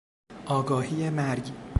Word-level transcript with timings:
آگاهی 0.45 1.09
مرگ 1.09 1.51